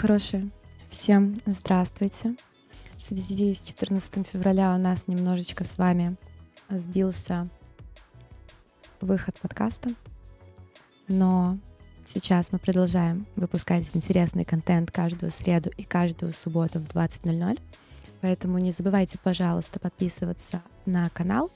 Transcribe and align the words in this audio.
хорошие, 0.00 0.48
всем 0.88 1.34
здравствуйте. 1.44 2.34
В 2.96 3.04
связи 3.04 3.54
с 3.54 3.64
14 3.64 4.26
февраля 4.26 4.74
у 4.74 4.78
нас 4.78 5.08
немножечко 5.08 5.62
с 5.62 5.76
вами 5.76 6.16
сбился 6.70 7.50
выход 9.02 9.38
подкаста, 9.42 9.90
но 11.06 11.58
сейчас 12.06 12.50
мы 12.50 12.58
продолжаем 12.58 13.26
выпускать 13.36 13.90
интересный 13.92 14.46
контент 14.46 14.90
каждую 14.90 15.30
среду 15.30 15.70
и 15.76 15.82
каждую 15.82 16.32
субботу 16.32 16.80
в 16.80 16.86
20.00, 16.86 17.60
поэтому 18.22 18.56
не 18.56 18.72
забывайте, 18.72 19.18
пожалуйста, 19.22 19.80
подписываться 19.80 20.62
на 20.86 21.10
канал 21.10 21.50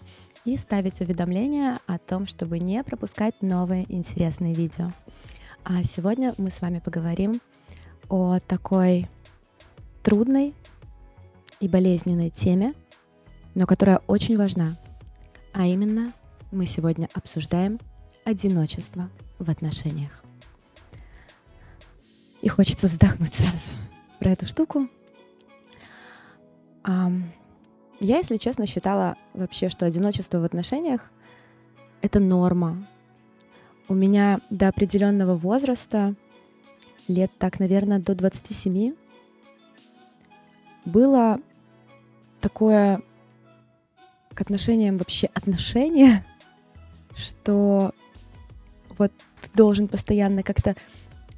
и 0.44 0.58
ставить 0.58 1.00
уведомления 1.00 1.78
о 1.86 1.96
том, 1.96 2.26
чтобы 2.26 2.58
не 2.58 2.84
пропускать 2.84 3.40
новые 3.40 3.86
интересные 3.88 4.52
видео. 4.52 4.92
А 5.64 5.82
сегодня 5.82 6.34
мы 6.36 6.50
с 6.50 6.60
вами 6.60 6.80
поговорим 6.80 7.40
о 8.08 8.38
такой 8.40 9.08
трудной 10.02 10.54
и 11.60 11.68
болезненной 11.68 12.30
теме, 12.30 12.74
но 13.54 13.66
которая 13.66 14.00
очень 14.06 14.36
важна. 14.36 14.78
А 15.52 15.66
именно, 15.66 16.12
мы 16.50 16.66
сегодня 16.66 17.08
обсуждаем 17.14 17.78
одиночество 18.24 19.10
в 19.38 19.50
отношениях. 19.50 20.22
И 22.42 22.48
хочется 22.48 22.86
вздохнуть 22.86 23.32
сразу 23.34 23.70
про 24.18 24.30
эту 24.30 24.46
штуку. 24.46 24.88
Я, 26.86 28.18
если 28.18 28.36
честно, 28.36 28.66
считала 28.66 29.16
вообще, 29.32 29.70
что 29.70 29.86
одиночество 29.86 30.38
в 30.38 30.44
отношениях— 30.44 31.10
это 32.02 32.20
норма. 32.20 32.86
У 33.88 33.94
меня 33.94 34.40
до 34.50 34.68
определенного 34.68 35.36
возраста, 35.36 36.14
лет 37.08 37.30
так, 37.38 37.60
наверное, 37.60 38.00
до 38.00 38.14
27, 38.14 38.94
было 40.84 41.38
такое 42.40 43.02
к 44.34 44.40
отношениям 44.40 44.98
вообще 44.98 45.28
отношение, 45.34 46.24
что 47.16 47.92
вот 48.98 49.12
ты 49.40 49.48
должен 49.54 49.88
постоянно 49.88 50.42
как-то 50.42 50.74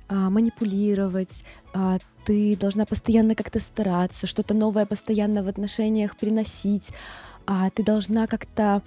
а, 0.09 0.31
манипулировать, 0.31 1.44
а, 1.75 1.98
ты 2.25 2.56
должна 2.56 2.87
постоянно 2.87 3.34
как-то 3.34 3.61
стараться, 3.61 4.27
что-то 4.27 4.55
новое 4.55 4.87
постоянно 4.87 5.42
в 5.42 5.48
отношениях 5.48 6.17
приносить, 6.17 6.91
а, 7.47 7.70
ты 7.70 7.84
должна 7.84 8.27
как-то 8.27 8.83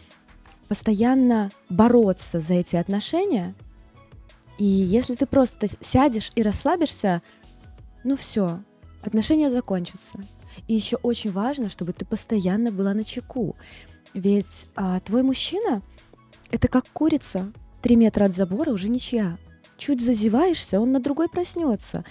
постоянно 0.67 1.51
бороться 1.69 2.41
за 2.41 2.55
эти 2.55 2.75
отношения. 2.75 3.53
И 4.59 4.63
если 4.63 5.15
ты 5.15 5.25
просто 5.25 5.67
сядешь 5.81 6.31
и 6.35 6.43
расслабишься, 6.43 7.23
ну 8.03 8.15
все, 8.15 8.59
отношения 9.01 9.49
закончатся. 9.49 10.19
И 10.67 10.75
еще 10.75 10.97
очень 10.97 11.31
важно, 11.31 11.69
чтобы 11.69 11.93
ты 11.93 12.05
постоянно 12.05 12.71
была 12.71 12.93
на 12.93 13.03
чеку. 13.03 13.55
Ведь 14.13 14.67
а, 14.75 14.99
твой 14.99 15.23
мужчина 15.23 15.81
это 16.51 16.67
как 16.67 16.87
курица, 16.89 17.51
три 17.81 17.95
метра 17.95 18.25
от 18.25 18.35
забора 18.35 18.71
уже 18.71 18.89
ничья 18.89 19.37
чуть 19.79 20.03
зазеваешься, 20.03 20.79
он 20.79 20.91
на 20.91 20.99
другой 20.99 21.29
проснется. 21.29 22.05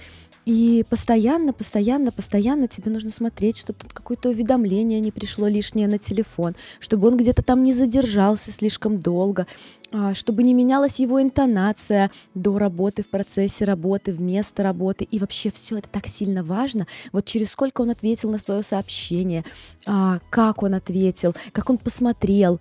И 0.49 0.83
постоянно, 0.89 1.53
постоянно, 1.53 2.11
постоянно 2.11 2.69
тебе 2.69 2.91
нужно 2.91 3.11
смотреть, 3.11 3.59
что 3.59 3.75
тут 3.75 3.93
какое-то 3.93 4.31
уведомление 4.31 4.99
не 4.99 5.11
пришло 5.11 5.47
лишнее 5.47 5.89
на 5.89 5.99
телефон, 5.99 6.55
чтобы 6.81 7.09
он 7.09 7.19
где-то 7.19 7.43
там 7.43 7.63
не 7.63 7.75
задержался 7.75 8.51
слишком 8.51 8.97
долго, 8.97 9.47
а, 9.93 10.15
чтобы 10.15 10.43
не 10.43 10.55
менялась 10.55 11.01
его 11.01 11.21
интонация 11.21 12.11
до 12.33 12.59
работы, 12.59 13.03
в 13.03 13.11
процессе 13.11 13.67
работы, 13.67 14.11
вместо 14.11 14.63
работы. 14.63 15.05
И 15.05 15.19
вообще 15.19 15.51
все 15.51 15.77
это 15.77 15.91
так 15.91 16.07
сильно 16.07 16.43
важно. 16.43 16.87
Вот 17.13 17.27
через 17.27 17.51
сколько 17.51 17.83
он 17.83 17.91
ответил 17.91 18.31
на 18.31 18.39
свое 18.39 18.63
сообщение, 18.63 19.45
а, 19.85 20.19
как 20.31 20.63
он 20.63 20.73
ответил, 20.73 21.35
как 21.53 21.69
он 21.69 21.77
посмотрел. 21.77 22.59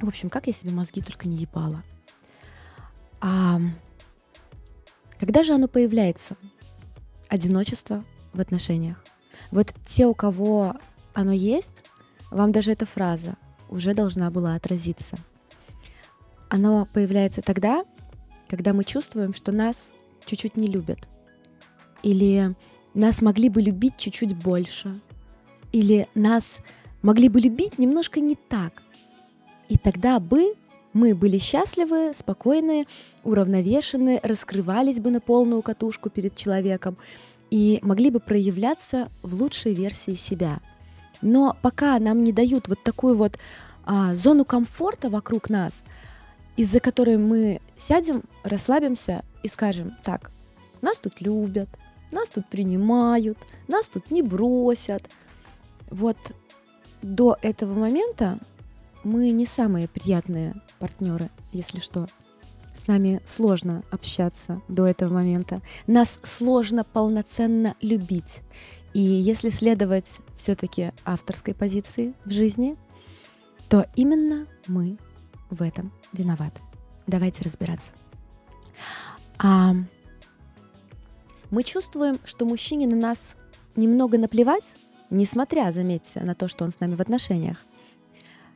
В 0.00 0.08
общем, 0.08 0.30
как 0.30 0.46
я 0.46 0.54
себе 0.54 0.70
мозги 0.70 1.02
только 1.02 1.28
не 1.28 1.36
ебала. 1.36 1.82
А, 3.20 3.60
когда 5.20 5.44
же 5.44 5.52
оно 5.52 5.68
появляется? 5.68 6.38
Одиночество 7.32 8.04
в 8.34 8.40
отношениях. 8.42 9.02
Вот 9.50 9.72
те, 9.86 10.04
у 10.04 10.12
кого 10.12 10.74
оно 11.14 11.32
есть, 11.32 11.82
вам 12.30 12.52
даже 12.52 12.72
эта 12.72 12.84
фраза 12.84 13.36
уже 13.70 13.94
должна 13.94 14.30
была 14.30 14.54
отразиться. 14.54 15.16
Оно 16.50 16.86
появляется 16.92 17.40
тогда, 17.40 17.86
когда 18.48 18.74
мы 18.74 18.84
чувствуем, 18.84 19.32
что 19.32 19.50
нас 19.50 19.94
чуть-чуть 20.26 20.58
не 20.58 20.66
любят. 20.66 21.08
Или 22.02 22.54
нас 22.92 23.22
могли 23.22 23.48
бы 23.48 23.62
любить 23.62 23.96
чуть-чуть 23.96 24.36
больше. 24.36 24.94
Или 25.72 26.10
нас 26.14 26.58
могли 27.00 27.30
бы 27.30 27.40
любить 27.40 27.78
немножко 27.78 28.20
не 28.20 28.36
так. 28.36 28.82
И 29.70 29.78
тогда 29.78 30.20
бы 30.20 30.52
мы 30.92 31.14
были 31.14 31.38
счастливы, 31.38 32.12
спокойны, 32.14 32.86
уравновешены, 33.24 34.20
раскрывались 34.22 35.00
бы 35.00 35.10
на 35.10 35.20
полную 35.20 35.62
катушку 35.62 36.10
перед 36.10 36.36
человеком 36.36 36.96
и 37.50 37.78
могли 37.82 38.10
бы 38.10 38.20
проявляться 38.20 39.08
в 39.22 39.34
лучшей 39.40 39.74
версии 39.74 40.14
себя. 40.14 40.60
Но 41.22 41.56
пока 41.62 41.98
нам 41.98 42.24
не 42.24 42.32
дают 42.32 42.68
вот 42.68 42.82
такую 42.82 43.16
вот 43.16 43.38
а, 43.84 44.14
зону 44.14 44.44
комфорта 44.44 45.08
вокруг 45.08 45.50
нас, 45.50 45.84
из-за 46.56 46.80
которой 46.80 47.16
мы 47.16 47.60
сядем, 47.76 48.22
расслабимся 48.42 49.24
и 49.42 49.48
скажем, 49.48 49.96
так, 50.02 50.30
нас 50.82 50.98
тут 50.98 51.20
любят, 51.20 51.68
нас 52.10 52.28
тут 52.28 52.46
принимают, 52.48 53.38
нас 53.68 53.88
тут 53.88 54.10
не 54.10 54.22
бросят. 54.22 55.08
Вот 55.90 56.16
до 57.02 57.36
этого 57.42 57.78
момента 57.78 58.38
мы 59.04 59.30
не 59.30 59.46
самые 59.46 59.88
приятные 59.88 60.54
партнеры, 60.78 61.30
если 61.52 61.80
что. 61.80 62.06
С 62.74 62.86
нами 62.86 63.20
сложно 63.26 63.82
общаться 63.90 64.62
до 64.68 64.86
этого 64.86 65.12
момента. 65.12 65.60
Нас 65.86 66.18
сложно 66.22 66.84
полноценно 66.84 67.74
любить. 67.80 68.40
И 68.94 69.00
если 69.00 69.50
следовать 69.50 70.18
все-таки 70.36 70.92
авторской 71.04 71.54
позиции 71.54 72.14
в 72.24 72.30
жизни, 72.30 72.76
то 73.68 73.86
именно 73.94 74.46
мы 74.66 74.98
в 75.50 75.62
этом 75.62 75.92
виноваты. 76.12 76.60
Давайте 77.06 77.44
разбираться. 77.44 77.92
А 79.38 79.74
мы 81.50 81.62
чувствуем, 81.62 82.18
что 82.24 82.46
мужчине 82.46 82.86
на 82.86 82.96
нас 82.96 83.36
немного 83.76 84.18
наплевать, 84.18 84.74
несмотря, 85.10 85.72
заметьте, 85.72 86.20
на 86.20 86.34
то, 86.34 86.48
что 86.48 86.64
он 86.64 86.70
с 86.70 86.80
нами 86.80 86.94
в 86.94 87.00
отношениях. 87.00 87.58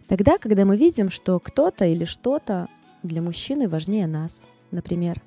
Тогда, 0.09 0.39
когда 0.39 0.65
мы 0.65 0.77
видим, 0.77 1.11
что 1.11 1.41
кто-то 1.41 1.85
или 1.85 2.05
что-то 2.05 2.69
для 3.03 3.23
мужчины 3.23 3.69
важнее 3.69 4.07
нас, 4.07 4.45
например, 4.71 5.23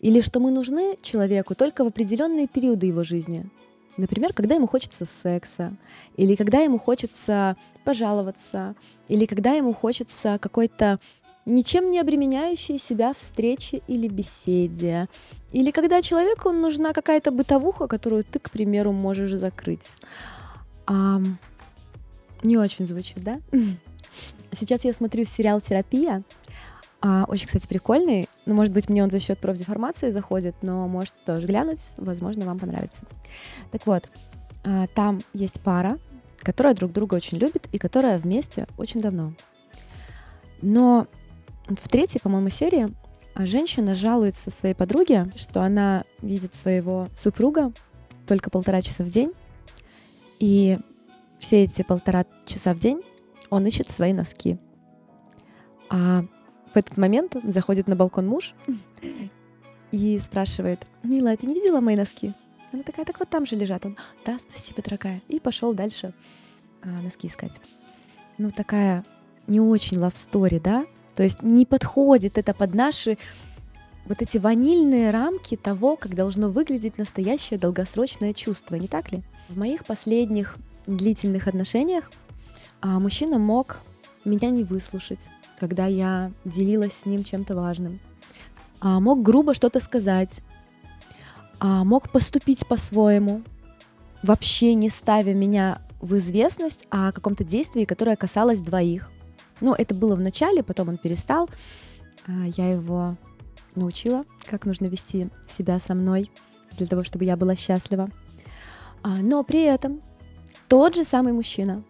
или 0.00 0.20
что 0.20 0.40
мы 0.40 0.50
нужны 0.50 0.96
человеку 1.02 1.54
только 1.54 1.84
в 1.84 1.88
определенные 1.88 2.48
периоды 2.48 2.86
его 2.86 3.02
жизни, 3.04 3.50
Например, 3.96 4.32
когда 4.34 4.56
ему 4.56 4.66
хочется 4.66 5.06
секса, 5.06 5.74
или 6.16 6.34
когда 6.34 6.58
ему 6.58 6.78
хочется 6.78 7.56
пожаловаться, 7.84 8.74
или 9.08 9.24
когда 9.24 9.52
ему 9.52 9.72
хочется 9.72 10.38
какой-то 10.40 11.00
ничем 11.46 11.90
не 11.90 11.98
обременяющей 11.98 12.78
себя 12.78 13.14
встречи 13.14 13.82
или 13.86 14.08
беседе, 14.08 15.08
или 15.52 15.70
когда 15.70 16.02
человеку 16.02 16.50
нужна 16.50 16.92
какая-то 16.92 17.30
бытовуха, 17.30 17.86
которую 17.86 18.24
ты, 18.24 18.38
к 18.38 18.50
примеру, 18.50 18.92
можешь 18.92 19.32
закрыть. 19.32 19.88
А, 20.86 21.20
не 22.42 22.58
очень 22.58 22.86
звучит, 22.86 23.22
да? 23.22 23.40
Сейчас 24.52 24.84
я 24.84 24.92
смотрю 24.92 25.24
сериал 25.24 25.60
«Терапия». 25.60 26.22
А, 27.02 27.24
очень, 27.28 27.46
кстати, 27.46 27.66
прикольный. 27.66 28.28
Ну, 28.46 28.54
может 28.54 28.72
быть, 28.72 28.88
мне 28.88 29.02
он 29.02 29.10
за 29.10 29.20
счет 29.20 29.38
профдеформации 29.38 30.10
заходит, 30.10 30.56
но 30.62 30.88
можете 30.88 31.18
тоже 31.24 31.46
глянуть. 31.46 31.92
Возможно, 31.98 32.46
вам 32.46 32.58
понравится. 32.58 33.04
Так 33.70 33.86
вот, 33.86 34.08
а, 34.64 34.86
там 34.88 35.20
есть 35.34 35.60
пара, 35.60 35.98
которая 36.38 36.74
друг 36.74 36.92
друга 36.92 37.14
очень 37.14 37.38
любит 37.38 37.68
и 37.72 37.78
которая 37.78 38.18
вместе 38.18 38.66
очень 38.78 39.00
давно. 39.00 39.34
Но 40.62 41.06
в 41.68 41.88
третьей, 41.88 42.20
по-моему, 42.20 42.48
серии 42.48 42.88
женщина 43.36 43.94
жалуется 43.94 44.50
своей 44.50 44.74
подруге, 44.74 45.30
что 45.36 45.62
она 45.62 46.04
видит 46.22 46.54
своего 46.54 47.08
супруга 47.14 47.72
только 48.26 48.50
полтора 48.50 48.80
часа 48.80 49.04
в 49.04 49.10
день, 49.10 49.32
и 50.38 50.78
все 51.38 51.64
эти 51.64 51.82
полтора 51.82 52.24
часа 52.46 52.74
в 52.74 52.80
день 52.80 53.02
он 53.50 53.66
ищет 53.66 53.90
свои 53.90 54.12
носки. 54.12 54.58
А 55.90 56.24
в 56.72 56.76
этот 56.76 56.96
момент 56.96 57.36
заходит 57.44 57.86
на 57.86 57.96
балкон 57.96 58.26
муж 58.26 58.54
и 59.92 60.18
спрашивает, 60.18 60.86
«Милая, 61.02 61.36
ты 61.36 61.46
не 61.46 61.54
видела 61.54 61.80
мои 61.80 61.96
носки?» 61.96 62.34
Она 62.72 62.82
такая, 62.82 63.06
так 63.06 63.18
вот 63.18 63.28
там 63.28 63.46
же 63.46 63.56
лежат. 63.56 63.86
Он, 63.86 63.96
да, 64.24 64.38
спасибо, 64.38 64.82
дорогая. 64.82 65.22
И 65.28 65.40
пошел 65.40 65.72
дальше 65.72 66.12
а, 66.82 66.88
носки 66.88 67.28
искать. 67.28 67.60
Ну, 68.38 68.50
такая 68.50 69.04
не 69.46 69.60
очень 69.60 69.96
love 69.96 70.14
story, 70.14 70.60
да? 70.60 70.84
То 71.14 71.22
есть 71.22 71.42
не 71.42 71.64
подходит 71.64 72.36
это 72.36 72.52
под 72.52 72.74
наши 72.74 73.16
вот 74.04 74.22
эти 74.22 74.38
ванильные 74.38 75.10
рамки 75.10 75.56
того, 75.56 75.96
как 75.96 76.14
должно 76.14 76.50
выглядеть 76.50 76.98
настоящее 76.98 77.58
долгосрочное 77.58 78.34
чувство, 78.34 78.74
не 78.76 78.88
так 78.88 79.10
ли? 79.12 79.22
В 79.48 79.56
моих 79.56 79.84
последних 79.84 80.56
длительных 80.86 81.48
отношениях 81.48 82.10
а, 82.80 82.98
мужчина 83.00 83.38
мог 83.38 83.80
меня 84.24 84.50
не 84.50 84.64
выслушать, 84.64 85.28
когда 85.58 85.86
я 85.86 86.32
делилась 86.44 86.92
с 86.92 87.06
ним 87.06 87.24
чем-то 87.24 87.54
важным, 87.54 88.00
а, 88.80 89.00
мог 89.00 89.22
грубо 89.22 89.54
что-то 89.54 89.80
сказать, 89.80 90.42
а, 91.58 91.84
мог 91.84 92.10
поступить 92.10 92.66
по-своему, 92.66 93.42
вообще 94.22 94.74
не 94.74 94.90
ставя 94.90 95.34
меня 95.34 95.80
в 96.00 96.16
известность 96.16 96.86
о 96.90 97.12
каком-то 97.12 97.44
действии, 97.44 97.84
которое 97.84 98.16
касалось 98.16 98.60
двоих. 98.60 99.10
Ну, 99.60 99.74
это 99.74 99.94
было 99.94 100.14
в 100.14 100.20
начале, 100.20 100.62
потом 100.62 100.88
он 100.90 100.98
перестал. 100.98 101.48
А, 102.26 102.46
я 102.56 102.70
его 102.70 103.16
научила, 103.74 104.24
как 104.44 104.66
нужно 104.66 104.86
вести 104.86 105.28
себя 105.50 105.78
со 105.78 105.94
мной 105.94 106.30
для 106.76 106.86
того, 106.86 107.02
чтобы 107.02 107.24
я 107.24 107.36
была 107.36 107.56
счастлива. 107.56 108.10
А, 109.02 109.16
но 109.16 109.42
при 109.42 109.62
этом 109.62 110.02
тот 110.68 110.94
же 110.94 111.04
самый 111.04 111.32
мужчина 111.32 111.82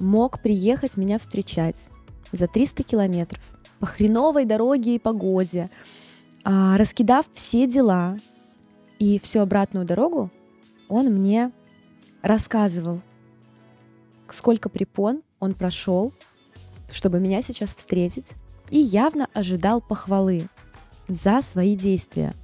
мог 0.00 0.40
приехать 0.40 0.96
меня 0.96 1.18
встречать 1.18 1.88
за 2.32 2.46
300 2.46 2.82
километров 2.82 3.40
по 3.80 3.86
хреновой 3.86 4.44
дороге 4.44 4.96
и 4.96 4.98
погоде, 4.98 5.70
а, 6.44 6.76
раскидав 6.76 7.26
все 7.32 7.66
дела, 7.66 8.18
и 8.98 9.18
всю 9.18 9.40
обратную 9.40 9.86
дорогу 9.86 10.30
он 10.88 11.06
мне 11.06 11.52
рассказывал, 12.22 13.00
сколько 14.28 14.68
препон 14.68 15.22
он 15.38 15.54
прошел, 15.54 16.12
чтобы 16.90 17.20
меня 17.20 17.42
сейчас 17.42 17.74
встретить, 17.74 18.26
и 18.70 18.78
явно 18.78 19.28
ожидал 19.34 19.80
похвалы 19.80 20.48
за 21.06 21.42
свои 21.42 21.76
действия. 21.76 22.34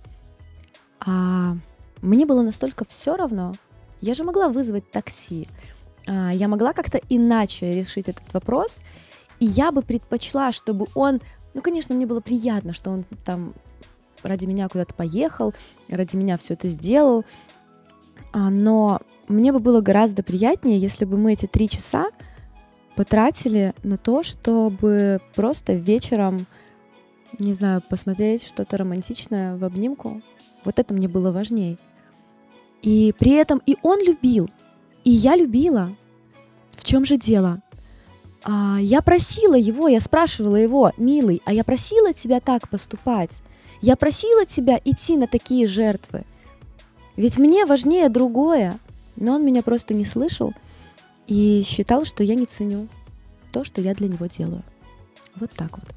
А 1.00 1.56
мне 2.02 2.24
было 2.24 2.42
настолько 2.42 2.84
все 2.84 3.16
равно, 3.16 3.54
я 4.00 4.14
же 4.14 4.24
могла 4.24 4.48
вызвать 4.48 4.90
такси, 4.90 5.48
я 6.06 6.48
могла 6.48 6.72
как-то 6.72 7.00
иначе 7.08 7.72
решить 7.72 8.08
этот 8.08 8.32
вопрос, 8.34 8.80
и 9.40 9.46
я 9.46 9.72
бы 9.72 9.82
предпочла, 9.82 10.52
чтобы 10.52 10.86
он, 10.94 11.20
ну, 11.54 11.62
конечно, 11.62 11.94
мне 11.94 12.06
было 12.06 12.20
приятно, 12.20 12.72
что 12.72 12.90
он 12.90 13.04
там 13.24 13.54
ради 14.22 14.46
меня 14.46 14.68
куда-то 14.68 14.94
поехал, 14.94 15.54
ради 15.88 16.16
меня 16.16 16.36
все 16.36 16.54
это 16.54 16.68
сделал, 16.68 17.24
а, 18.32 18.50
но 18.50 19.00
мне 19.28 19.52
бы 19.52 19.60
было 19.60 19.80
гораздо 19.80 20.22
приятнее, 20.22 20.78
если 20.78 21.04
бы 21.04 21.16
мы 21.16 21.32
эти 21.32 21.46
три 21.46 21.68
часа 21.68 22.06
потратили 22.96 23.74
на 23.82 23.96
то, 23.96 24.22
чтобы 24.22 25.20
просто 25.34 25.74
вечером, 25.74 26.46
не 27.38 27.54
знаю, 27.54 27.82
посмотреть 27.88 28.46
что-то 28.46 28.76
романтичное 28.76 29.56
в 29.56 29.64
обнимку. 29.64 30.22
Вот 30.64 30.78
это 30.78 30.94
мне 30.94 31.08
было 31.08 31.30
важнее. 31.30 31.76
И 32.82 33.14
при 33.18 33.32
этом 33.32 33.62
и 33.66 33.76
он 33.82 33.98
любил, 34.04 34.48
и 35.04 35.10
я 35.10 35.36
любила. 35.36 35.94
В 36.72 36.84
чем 36.84 37.04
же 37.04 37.16
дело? 37.16 37.62
А, 38.42 38.78
я 38.80 39.00
просила 39.00 39.54
его, 39.54 39.88
я 39.88 40.00
спрашивала 40.00 40.56
его, 40.56 40.92
милый, 40.96 41.40
а 41.44 41.52
я 41.52 41.64
просила 41.64 42.12
тебя 42.12 42.40
так 42.40 42.68
поступать? 42.68 43.42
Я 43.80 43.96
просила 43.96 44.44
тебя 44.44 44.80
идти 44.84 45.16
на 45.16 45.26
такие 45.26 45.66
жертвы? 45.66 46.24
Ведь 47.16 47.38
мне 47.38 47.64
важнее 47.64 48.08
другое. 48.08 48.78
Но 49.16 49.34
он 49.34 49.44
меня 49.44 49.62
просто 49.62 49.94
не 49.94 50.04
слышал 50.04 50.52
и 51.28 51.62
считал, 51.64 52.04
что 52.04 52.24
я 52.24 52.34
не 52.34 52.46
ценю 52.46 52.88
то, 53.52 53.62
что 53.62 53.80
я 53.80 53.94
для 53.94 54.08
него 54.08 54.26
делаю. 54.26 54.64
Вот 55.36 55.50
так 55.52 55.78
вот. 55.78 55.94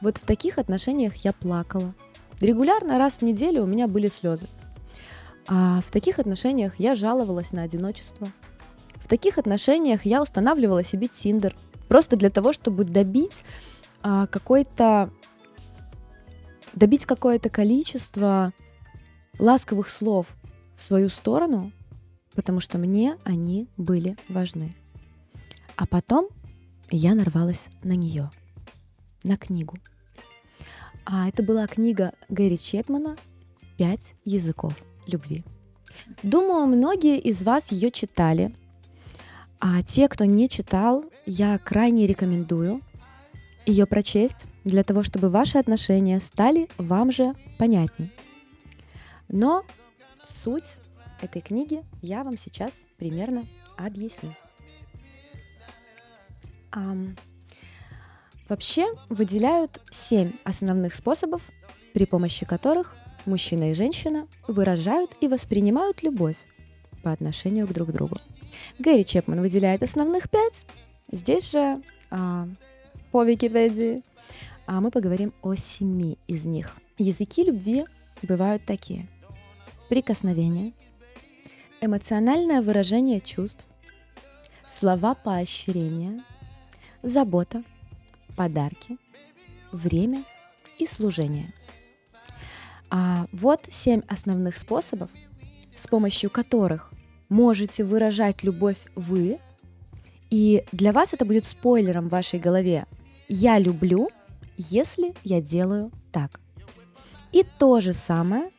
Вот 0.00 0.18
в 0.18 0.24
таких 0.24 0.58
отношениях 0.58 1.16
я 1.16 1.32
плакала. 1.32 1.92
Регулярно 2.40 2.98
раз 2.98 3.18
в 3.18 3.22
неделю 3.22 3.64
у 3.64 3.66
меня 3.66 3.88
были 3.88 4.08
слезы. 4.08 4.46
А 5.48 5.80
в 5.80 5.90
таких 5.90 6.18
отношениях 6.18 6.78
я 6.78 6.94
жаловалась 6.94 7.52
на 7.52 7.62
одиночество. 7.62 8.28
В 8.96 9.08
таких 9.08 9.38
отношениях 9.38 10.04
я 10.04 10.22
устанавливала 10.22 10.82
себе 10.82 11.08
Тиндер. 11.08 11.54
Просто 11.88 12.16
для 12.16 12.30
того, 12.30 12.52
чтобы 12.52 12.84
добить 12.84 13.44
а, 14.02 14.26
какой-то 14.26 15.10
добить 16.74 17.06
какое-то 17.06 17.48
количество 17.48 18.52
ласковых 19.38 19.88
слов 19.88 20.26
в 20.76 20.82
свою 20.82 21.08
сторону, 21.08 21.72
потому 22.34 22.60
что 22.60 22.76
мне 22.76 23.16
они 23.24 23.68
были 23.76 24.16
важны. 24.28 24.74
А 25.76 25.86
потом 25.86 26.28
я 26.90 27.14
нарвалась 27.14 27.68
на 27.82 27.94
нее, 27.94 28.30
на 29.24 29.36
книгу. 29.36 29.78
А 31.04 31.28
это 31.28 31.42
была 31.42 31.66
книга 31.66 32.12
Гэри 32.28 32.58
Чепмана 32.58 33.16
«Пять 33.78 34.14
языков 34.24 34.74
любви». 35.06 35.44
Думаю, 36.22 36.66
многие 36.66 37.18
из 37.18 37.42
вас 37.42 37.70
ее 37.72 37.90
читали, 37.90 38.54
а 39.60 39.82
те, 39.82 40.08
кто 40.08 40.24
не 40.24 40.48
читал, 40.48 41.04
я 41.24 41.58
крайне 41.58 42.06
рекомендую 42.06 42.82
ее 43.64 43.86
прочесть 43.86 44.46
для 44.64 44.84
того, 44.84 45.02
чтобы 45.02 45.28
ваши 45.28 45.58
отношения 45.58 46.20
стали 46.20 46.68
вам 46.78 47.10
же 47.10 47.34
понятнее. 47.58 48.10
Но 49.28 49.64
суть 50.24 50.76
этой 51.20 51.40
книги 51.40 51.82
я 52.02 52.22
вам 52.22 52.36
сейчас 52.36 52.72
примерно 52.96 53.44
объясню. 53.76 54.36
Um, 56.72 57.18
вообще 58.48 58.86
выделяют 59.08 59.80
семь 59.90 60.32
основных 60.44 60.94
способов, 60.94 61.50
при 61.94 62.04
помощи 62.04 62.44
которых 62.44 62.94
мужчина 63.26 63.70
и 63.70 63.74
женщина 63.74 64.26
выражают 64.48 65.16
и 65.20 65.28
воспринимают 65.28 66.02
любовь 66.02 66.36
по 67.02 67.12
отношению 67.12 67.66
к 67.66 67.72
друг 67.72 67.92
другу. 67.92 68.16
Гэри 68.78 69.04
Чепман 69.04 69.40
выделяет 69.40 69.82
основных 69.82 70.30
пять. 70.30 70.66
Здесь 71.10 71.50
же 71.50 71.82
а, 72.10 72.48
по 73.12 73.24
Википедии 73.24 74.02
а 74.66 74.80
мы 74.80 74.90
поговорим 74.90 75.32
о 75.42 75.54
семи 75.54 76.18
из 76.26 76.44
них. 76.44 76.76
Языки 76.98 77.42
любви 77.44 77.84
бывают 78.22 78.64
такие. 78.64 79.08
Прикосновение, 79.88 80.72
эмоциональное 81.80 82.60
выражение 82.60 83.20
чувств, 83.20 83.64
слова 84.68 85.14
поощрения, 85.14 86.24
забота, 87.02 87.62
подарки, 88.34 88.98
время 89.70 90.24
и 90.78 90.86
служение. 90.86 91.52
А 92.90 93.26
вот 93.32 93.60
семь 93.68 94.02
основных 94.08 94.56
способов, 94.56 95.10
с 95.76 95.86
помощью 95.86 96.30
которых 96.30 96.92
можете 97.28 97.84
выражать 97.84 98.42
любовь 98.42 98.86
вы, 98.94 99.38
и 100.30 100.64
для 100.72 100.92
вас 100.92 101.14
это 101.14 101.24
будет 101.24 101.46
спойлером 101.46 102.08
в 102.08 102.12
вашей 102.12 102.38
голове. 102.40 102.86
Я 103.28 103.58
люблю, 103.58 104.08
если 104.56 105.14
я 105.24 105.40
делаю 105.40 105.90
так. 106.12 106.40
И 107.32 107.44
то 107.58 107.80
же 107.80 107.92
самое 107.92 108.50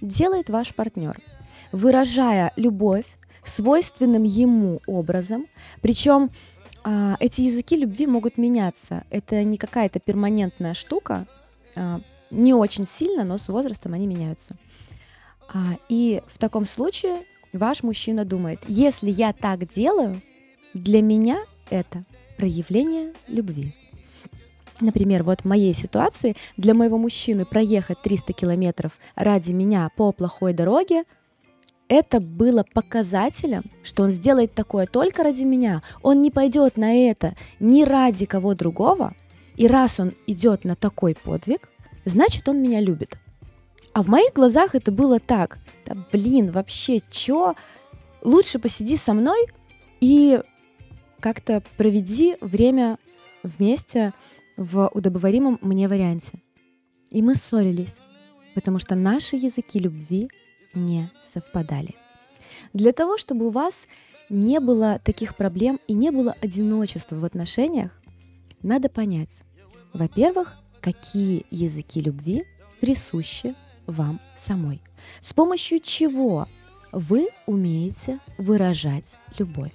делает 0.00 0.50
ваш 0.50 0.74
партнер– 0.74 1.16
выражая 1.74 2.52
любовь 2.54 3.16
свойственным 3.44 4.22
ему 4.22 4.80
образом. 4.86 5.46
Причем 5.82 6.30
а, 6.84 7.16
эти 7.18 7.40
языки 7.42 7.76
любви 7.76 8.06
могут 8.06 8.38
меняться. 8.38 9.04
Это 9.10 9.42
не 9.42 9.56
какая-то 9.56 9.98
перманентная 9.98 10.74
штука, 10.74 11.26
а, 11.74 12.00
не 12.34 12.54
очень 12.54 12.86
сильно, 12.86 13.24
но 13.24 13.38
с 13.38 13.48
возрастом 13.48 13.94
они 13.94 14.06
меняются. 14.06 14.56
А, 15.52 15.76
и 15.88 16.22
в 16.26 16.38
таком 16.38 16.66
случае 16.66 17.22
ваш 17.52 17.82
мужчина 17.82 18.24
думает, 18.24 18.60
если 18.66 19.10
я 19.10 19.32
так 19.32 19.68
делаю, 19.72 20.20
для 20.74 21.02
меня 21.02 21.38
это 21.70 22.04
проявление 22.36 23.12
любви. 23.28 23.74
Например, 24.80 25.22
вот 25.22 25.42
в 25.42 25.44
моей 25.44 25.72
ситуации 25.72 26.34
для 26.56 26.74
моего 26.74 26.98
мужчины 26.98 27.44
проехать 27.44 28.02
300 28.02 28.32
километров 28.32 28.98
ради 29.14 29.52
меня 29.52 29.88
по 29.96 30.12
плохой 30.12 30.52
дороге– 30.52 31.04
это 31.88 32.20
было 32.20 32.64
показателем, 32.72 33.64
что 33.82 34.04
он 34.04 34.10
сделает 34.10 34.54
такое 34.54 34.86
только 34.86 35.22
ради 35.22 35.42
меня. 35.42 35.82
Он 36.02 36.22
не 36.22 36.30
пойдет 36.30 36.76
на 36.76 36.94
это 36.94 37.34
ни 37.60 37.84
ради 37.84 38.24
кого 38.24 38.54
другого. 38.54 39.14
И 39.56 39.66
раз 39.66 40.00
он 40.00 40.14
идет 40.26 40.64
на 40.64 40.76
такой 40.76 41.14
подвиг, 41.14 41.68
значит, 42.04 42.48
он 42.48 42.62
меня 42.62 42.80
любит. 42.80 43.18
А 43.92 44.02
в 44.02 44.08
моих 44.08 44.32
глазах 44.32 44.74
это 44.74 44.90
было 44.90 45.20
так. 45.20 45.58
Да 45.86 45.96
блин, 46.12 46.50
вообще, 46.50 47.00
чё? 47.10 47.54
Лучше 48.22 48.58
посиди 48.58 48.96
со 48.96 49.12
мной 49.12 49.46
и 50.00 50.40
как-то 51.20 51.62
проведи 51.76 52.36
время 52.40 52.98
вместе 53.42 54.12
в 54.56 54.88
удобоваримом 54.88 55.58
мне 55.62 55.88
варианте. 55.88 56.40
И 57.10 57.22
мы 57.22 57.34
ссорились, 57.34 57.98
потому 58.54 58.78
что 58.78 58.94
наши 58.94 59.36
языки 59.36 59.78
любви 59.78 60.28
не 60.74 61.10
совпадали. 61.24 61.94
Для 62.72 62.92
того, 62.92 63.16
чтобы 63.16 63.46
у 63.46 63.50
вас 63.50 63.86
не 64.28 64.58
было 64.58 65.00
таких 65.04 65.36
проблем 65.36 65.78
и 65.86 65.92
не 65.92 66.10
было 66.10 66.34
одиночества 66.40 67.16
в 67.16 67.24
отношениях, 67.24 67.92
надо 68.62 68.88
понять, 68.88 69.42
во-первых, 69.92 70.56
какие 70.84 71.46
языки 71.50 71.98
любви 71.98 72.44
присущи 72.82 73.54
вам 73.86 74.20
самой. 74.36 74.82
С 75.22 75.32
помощью 75.32 75.80
чего 75.80 76.46
вы 76.92 77.28
умеете 77.46 78.20
выражать 78.36 79.16
любовь. 79.38 79.72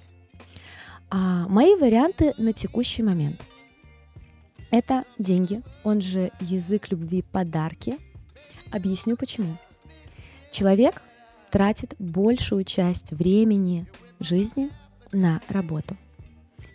А 1.10 1.48
мои 1.48 1.74
варианты 1.74 2.32
на 2.38 2.52
текущий 2.52 3.02
момент. 3.02 3.44
Это 4.70 5.04
деньги, 5.18 5.62
он 5.82 6.00
же 6.00 6.30
язык 6.38 6.92
любви 6.92 7.22
подарки. 7.22 7.98
Объясню 8.70 9.16
почему. 9.16 9.58
Человек 10.52 11.02
тратит 11.50 11.96
большую 11.98 12.62
часть 12.62 13.10
времени 13.10 13.84
жизни 14.20 14.70
на 15.10 15.40
работу. 15.48 15.96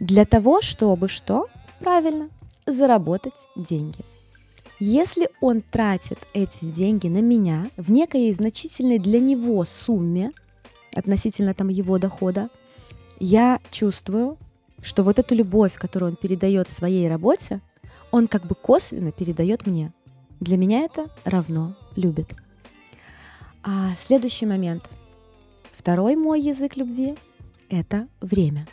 Для 0.01 0.25
того, 0.25 0.61
чтобы 0.61 1.07
что? 1.07 1.47
Правильно, 1.79 2.29
заработать 2.65 3.47
деньги. 3.55 4.03
Если 4.79 5.29
он 5.39 5.61
тратит 5.61 6.19
эти 6.33 6.65
деньги 6.65 7.07
на 7.07 7.21
меня 7.21 7.69
в 7.77 7.91
некой 7.91 8.31
значительной 8.33 8.99
для 8.99 9.19
него 9.19 9.63
сумме 9.63 10.31
относительно 10.93 11.53
там 11.53 11.69
его 11.69 11.97
дохода, 11.97 12.49
я 13.19 13.61
чувствую, 13.71 14.37
что 14.81 15.03
вот 15.03 15.17
эту 15.17 15.33
любовь, 15.33 15.75
которую 15.75 16.11
он 16.11 16.17
передает 16.17 16.69
своей 16.69 17.07
работе, 17.07 17.61
он 18.11 18.27
как 18.27 18.45
бы 18.45 18.55
косвенно 18.55 19.11
передает 19.11 19.65
мне. 19.65 19.93
Для 20.41 20.57
меня 20.57 20.81
это 20.81 21.07
равно 21.23 21.77
любит. 21.95 22.33
А 23.63 23.91
следующий 23.97 24.45
момент. 24.45 24.89
Второй 25.71 26.15
мой 26.15 26.41
язык 26.41 26.75
любви– 26.75 27.15
это 27.69 28.07
время. 28.19 28.67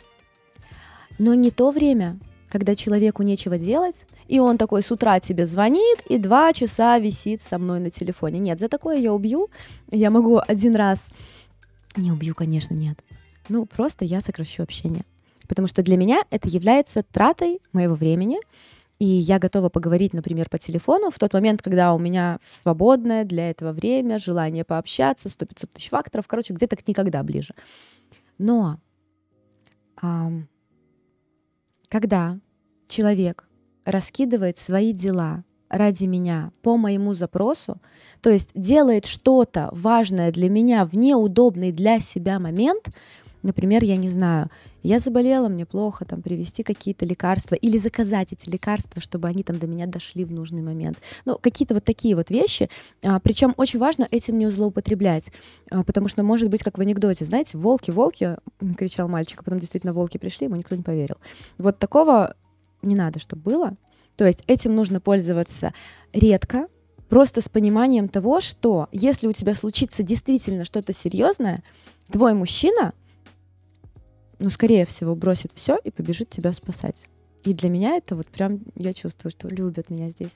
Но 1.17 1.33
не 1.33 1.51
то 1.51 1.71
время, 1.71 2.19
когда 2.53 2.75
человеку 2.75 3.23
нечего 3.23 3.57
делать, 3.57 4.05
и 4.27 4.39
он 4.39 4.59
такой 4.59 4.83
с 4.83 4.91
утра 4.91 5.19
тебе 5.19 5.47
звонит 5.47 6.03
и 6.07 6.19
два 6.19 6.53
часа 6.53 6.99
висит 6.99 7.41
со 7.41 7.57
мной 7.57 7.79
на 7.79 7.89
телефоне. 7.89 8.39
Нет, 8.39 8.59
за 8.59 8.69
такое 8.69 8.99
я 8.99 9.11
убью. 9.11 9.49
Я 9.89 10.11
могу 10.11 10.39
один 10.47 10.75
раз... 10.75 11.07
Не 11.97 12.11
убью, 12.11 12.35
конечно, 12.35 12.75
нет. 12.75 13.03
Ну, 13.49 13.65
просто 13.65 14.05
я 14.05 14.21
сокращу 14.21 14.61
общение. 14.61 15.03
Потому 15.47 15.67
что 15.67 15.81
для 15.81 15.97
меня 15.97 16.21
это 16.29 16.47
является 16.47 17.01
тратой 17.01 17.59
моего 17.71 17.95
времени, 17.95 18.37
и 18.99 19.05
я 19.05 19.39
готова 19.39 19.69
поговорить, 19.69 20.13
например, 20.13 20.47
по 20.47 20.59
телефону 20.59 21.09
в 21.09 21.17
тот 21.17 21.33
момент, 21.33 21.63
когда 21.63 21.95
у 21.95 21.97
меня 21.97 22.37
свободное 22.45 23.25
для 23.25 23.49
этого 23.49 23.71
время, 23.71 24.19
желание 24.19 24.63
пообщаться, 24.63 25.27
100-500 25.27 25.69
тысяч 25.73 25.89
факторов, 25.89 26.27
короче, 26.27 26.53
где-то 26.53 26.77
никогда 26.85 27.23
ближе. 27.23 27.55
Но 28.37 28.77
ам, 29.99 30.47
когда 31.93 32.39
человек 32.87 33.47
раскидывает 33.85 34.57
свои 34.57 34.93
дела 34.93 35.43
ради 35.69 36.05
меня 36.05 36.51
по 36.63 36.75
моему 36.75 37.13
запросу, 37.13 37.79
то 38.19 38.31
есть 38.31 38.49
делает 38.55 39.05
что-то 39.05 39.69
важное 39.71 40.31
для 40.31 40.49
меня 40.49 40.85
в 40.85 40.95
неудобный 40.95 41.71
для 41.71 41.99
себя 41.99 42.39
момент, 42.39 42.87
например, 43.43 43.83
я 43.83 43.95
не 43.95 44.09
знаю, 44.09 44.49
я 44.83 44.99
заболела, 44.99 45.47
мне 45.47 45.65
плохо, 45.65 46.05
там, 46.05 46.21
привезти 46.21 46.61
какие-то 46.61 47.05
лекарства 47.05 47.55
или 47.55 47.77
заказать 47.77 48.33
эти 48.33 48.49
лекарства, 48.49 49.01
чтобы 49.01 49.29
они 49.29 49.43
там 49.43 49.57
до 49.57 49.65
меня 49.65 49.87
дошли 49.87 50.25
в 50.25 50.31
нужный 50.31 50.61
момент. 50.61 50.97
Ну, 51.25 51.37
какие-то 51.39 51.73
вот 51.73 51.85
такие 51.85 52.15
вот 52.15 52.29
вещи. 52.29 52.69
А, 53.01 53.19
причем 53.19 53.53
очень 53.57 53.79
важно 53.79 54.07
этим 54.11 54.37
не 54.37 54.49
злоупотреблять, 54.49 55.31
а, 55.71 55.83
потому 55.83 56.09
что 56.09 56.23
может 56.23 56.49
быть, 56.49 56.63
как 56.63 56.77
в 56.77 56.81
анекдоте, 56.81 57.25
знаете, 57.25 57.57
волки, 57.57 57.91
волки, 57.91 58.37
кричал 58.77 59.07
мальчик, 59.07 59.39
а 59.41 59.43
потом 59.43 59.59
действительно 59.59 59.93
волки 59.93 60.17
пришли, 60.17 60.47
ему 60.47 60.57
никто 60.57 60.75
не 60.75 60.83
поверил. 60.83 61.15
Вот 61.57 61.79
такого 61.79 62.35
не 62.81 62.95
надо, 62.95 63.19
чтобы 63.19 63.41
было. 63.41 63.77
То 64.17 64.25
есть 64.25 64.43
этим 64.47 64.75
нужно 64.75 64.99
пользоваться 64.99 65.73
редко, 66.11 66.67
просто 67.09 67.41
с 67.41 67.49
пониманием 67.49 68.09
того, 68.09 68.41
что 68.41 68.87
если 68.91 69.27
у 69.27 69.33
тебя 69.33 69.55
случится 69.55 70.03
действительно 70.03 70.65
что-то 70.65 70.93
серьезное, 70.93 71.63
твой 72.11 72.33
мужчина 72.33 72.93
ну, 74.43 74.49
скорее 74.49 74.85
всего, 74.85 75.15
бросит 75.15 75.53
все 75.53 75.79
и 75.85 75.89
побежит 75.89 76.29
тебя 76.29 76.51
спасать. 76.51 77.05
И 77.45 77.53
для 77.53 77.69
меня 77.69 77.95
это 77.95 78.13
вот 78.13 78.27
прям, 78.27 78.59
я 78.75 78.91
чувствую, 78.91 79.31
что 79.31 79.47
любят 79.47 79.89
меня 79.89 80.09
здесь. 80.09 80.35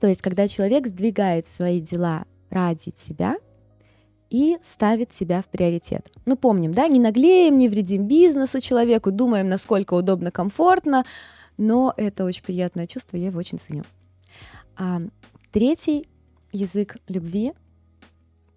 То 0.00 0.06
есть, 0.06 0.20
когда 0.20 0.46
человек 0.46 0.86
сдвигает 0.86 1.46
свои 1.46 1.80
дела 1.80 2.26
ради 2.50 2.90
тебя 2.90 3.38
и 4.28 4.58
ставит 4.62 5.14
себя 5.14 5.40
в 5.40 5.46
приоритет. 5.46 6.12
Ну, 6.26 6.36
помним, 6.36 6.72
да, 6.72 6.88
не 6.88 7.00
наглеем, 7.00 7.56
не 7.56 7.70
вредим 7.70 8.06
бизнесу 8.06 8.60
человеку, 8.60 9.10
думаем, 9.10 9.48
насколько 9.48 9.94
удобно, 9.94 10.30
комфортно, 10.30 11.06
но 11.56 11.94
это 11.96 12.26
очень 12.26 12.42
приятное 12.42 12.86
чувство, 12.86 13.16
я 13.16 13.28
его 13.28 13.38
очень 13.38 13.58
ценю. 13.58 13.84
А, 14.76 15.00
третий 15.52 16.06
язык 16.52 16.98
любви, 17.08 17.54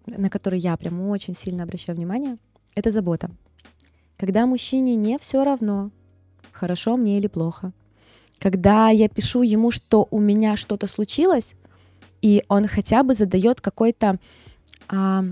на 0.06 0.28
который 0.28 0.58
я 0.58 0.76
прям 0.76 1.00
очень 1.08 1.34
сильно 1.34 1.64
обращаю 1.64 1.96
внимание, 1.96 2.36
это 2.74 2.90
забота 2.90 3.30
когда 4.22 4.46
мужчине 4.46 4.94
не 4.94 5.18
все 5.18 5.42
равно, 5.42 5.90
хорошо 6.52 6.96
мне 6.96 7.18
или 7.18 7.26
плохо, 7.26 7.72
когда 8.38 8.88
я 8.88 9.08
пишу 9.08 9.42
ему, 9.42 9.72
что 9.72 10.06
у 10.12 10.20
меня 10.20 10.54
что-то 10.54 10.86
случилось, 10.86 11.56
и 12.20 12.44
он 12.46 12.68
хотя 12.68 13.02
бы 13.02 13.16
задает 13.16 13.60
какой-то 13.60 14.20
а, 14.88 15.24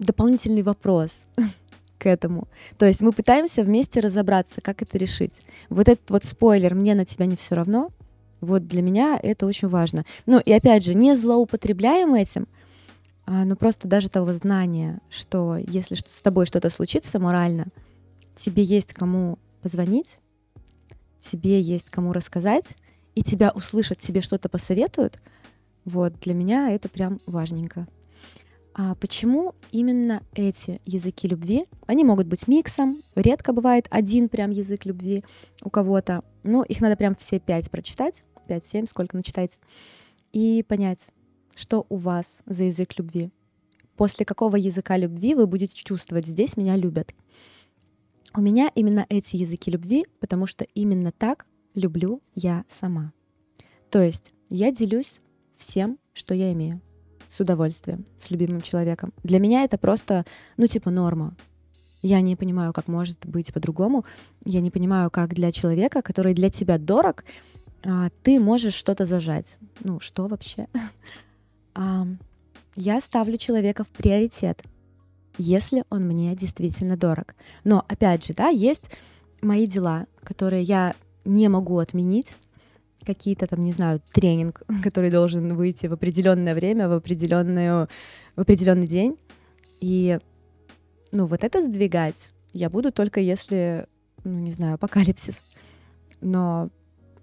дополнительный 0.00 0.62
вопрос 0.62 1.28
к 1.98 2.06
этому. 2.06 2.48
То 2.76 2.86
есть 2.86 3.02
мы 3.02 3.12
пытаемся 3.12 3.62
вместе 3.62 4.00
разобраться, 4.00 4.60
как 4.60 4.82
это 4.82 4.98
решить. 4.98 5.42
Вот 5.68 5.88
этот 5.88 6.10
вот 6.10 6.24
спойлер 6.24 6.74
«мне 6.74 6.96
на 6.96 7.04
тебя 7.04 7.26
не 7.26 7.36
все 7.36 7.54
равно», 7.54 7.90
вот 8.40 8.66
для 8.66 8.82
меня 8.82 9.16
это 9.22 9.46
очень 9.46 9.68
важно. 9.68 10.04
Ну 10.26 10.40
и 10.40 10.50
опять 10.50 10.84
же, 10.84 10.94
не 10.94 11.14
злоупотребляем 11.14 12.14
этим, 12.14 12.48
а, 13.26 13.44
но 13.44 13.54
просто 13.54 13.86
даже 13.86 14.10
того 14.10 14.32
знания, 14.32 14.98
что 15.08 15.56
если 15.56 15.94
с 15.94 16.20
тобой 16.20 16.46
что-то 16.46 16.68
случится 16.68 17.20
морально, 17.20 17.66
тебе 18.36 18.62
есть 18.62 18.92
кому 18.92 19.38
позвонить, 19.62 20.18
тебе 21.18 21.60
есть 21.60 21.90
кому 21.90 22.12
рассказать, 22.12 22.76
и 23.14 23.22
тебя 23.22 23.50
услышат, 23.54 23.98
тебе 23.98 24.20
что-то 24.20 24.48
посоветуют, 24.48 25.22
вот 25.84 26.18
для 26.20 26.34
меня 26.34 26.70
это 26.70 26.88
прям 26.88 27.20
важненько. 27.26 27.86
А 28.76 28.96
почему 28.96 29.54
именно 29.70 30.22
эти 30.34 30.80
языки 30.84 31.28
любви? 31.28 31.64
Они 31.86 32.02
могут 32.02 32.26
быть 32.26 32.48
миксом, 32.48 33.02
редко 33.14 33.52
бывает 33.52 33.86
один 33.90 34.28
прям 34.28 34.50
язык 34.50 34.84
любви 34.84 35.22
у 35.62 35.70
кого-то, 35.70 36.24
но 36.42 36.64
их 36.64 36.80
надо 36.80 36.96
прям 36.96 37.14
все 37.14 37.38
пять 37.38 37.70
прочитать, 37.70 38.24
пять-семь, 38.48 38.86
сколько 38.86 39.16
начитать, 39.16 39.60
и 40.32 40.64
понять, 40.66 41.06
что 41.54 41.86
у 41.88 41.96
вас 41.96 42.40
за 42.46 42.64
язык 42.64 42.98
любви. 42.98 43.30
После 43.96 44.26
какого 44.26 44.56
языка 44.56 44.96
любви 44.96 45.36
вы 45.36 45.46
будете 45.46 45.76
чувствовать, 45.76 46.26
здесь 46.26 46.56
меня 46.56 46.74
любят. 46.76 47.14
У 48.36 48.40
меня 48.40 48.68
именно 48.74 49.06
эти 49.08 49.36
языки 49.36 49.70
любви, 49.70 50.06
потому 50.18 50.46
что 50.46 50.66
именно 50.74 51.12
так 51.12 51.46
люблю 51.76 52.20
я 52.34 52.64
сама. 52.68 53.12
То 53.90 54.02
есть 54.02 54.32
я 54.50 54.72
делюсь 54.72 55.20
всем, 55.56 56.00
что 56.14 56.34
я 56.34 56.52
имею, 56.52 56.80
с 57.28 57.38
удовольствием, 57.38 58.06
с 58.18 58.32
любимым 58.32 58.60
человеком. 58.60 59.12
Для 59.22 59.38
меня 59.38 59.62
это 59.62 59.78
просто, 59.78 60.24
ну, 60.56 60.66
типа 60.66 60.90
норма. 60.90 61.36
Я 62.02 62.20
не 62.22 62.34
понимаю, 62.34 62.72
как 62.72 62.88
может 62.88 63.24
быть 63.24 63.52
по-другому. 63.54 64.04
Я 64.44 64.60
не 64.60 64.72
понимаю, 64.72 65.12
как 65.12 65.32
для 65.32 65.52
человека, 65.52 66.02
который 66.02 66.34
для 66.34 66.50
тебя 66.50 66.76
дорог, 66.76 67.24
а, 67.84 68.10
ты 68.24 68.40
можешь 68.40 68.74
что-то 68.74 69.06
зажать. 69.06 69.58
Ну, 69.84 70.00
что 70.00 70.26
вообще? 70.26 70.66
Я 72.76 73.00
ставлю 73.00 73.36
человека 73.36 73.84
в 73.84 73.90
приоритет 73.90 74.64
если 75.38 75.84
он 75.90 76.06
мне 76.06 76.34
действительно 76.34 76.96
дорог. 76.96 77.34
Но 77.64 77.84
опять 77.88 78.26
же, 78.26 78.34
да, 78.34 78.48
есть 78.48 78.90
мои 79.42 79.66
дела, 79.66 80.06
которые 80.22 80.62
я 80.62 80.94
не 81.24 81.48
могу 81.48 81.78
отменить, 81.78 82.36
какие-то 83.04 83.46
там, 83.46 83.62
не 83.62 83.72
знаю, 83.72 84.00
тренинг, 84.12 84.62
который 84.82 85.10
должен 85.10 85.54
выйти 85.54 85.86
в 85.86 85.92
определенное 85.92 86.54
время, 86.54 86.88
в 86.88 86.92
определенную, 86.92 87.88
в 88.36 88.40
определенный 88.40 88.86
день. 88.86 89.16
И, 89.80 90.18
ну, 91.12 91.26
вот 91.26 91.44
это 91.44 91.62
сдвигать 91.62 92.30
я 92.54 92.70
буду 92.70 92.92
только 92.92 93.20
если, 93.20 93.86
ну, 94.22 94.38
не 94.38 94.52
знаю, 94.52 94.74
апокалипсис. 94.76 95.42
Но, 96.20 96.70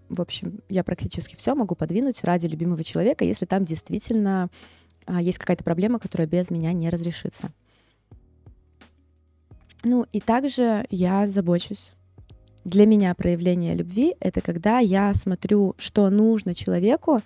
в 0.09 0.21
общем, 0.21 0.59
я 0.69 0.83
практически 0.83 1.35
все 1.35 1.55
могу 1.55 1.73
подвинуть 1.73 2.23
ради 2.23 2.45
любимого 2.45 2.83
человека, 2.83 3.23
если 3.23 3.45
там 3.45 3.63
действительно 3.65 4.49
а, 5.05 5.21
есть 5.21 5.39
какая-то 5.39 5.63
проблема, 5.63 5.99
которая 5.99 6.27
без 6.27 6.51
меня 6.51 6.73
не 6.73 6.89
разрешится. 6.89 7.51
Ну 9.83 10.05
и 10.11 10.19
также 10.19 10.85
я 10.89 11.27
забочусь. 11.27 11.91
Для 12.63 12.85
меня 12.85 13.15
проявление 13.15 13.73
любви— 13.73 14.15
это 14.19 14.41
когда 14.41 14.79
я 14.79 15.13
смотрю, 15.15 15.73
что 15.77 16.09
нужно 16.09 16.53
человеку, 16.53 17.21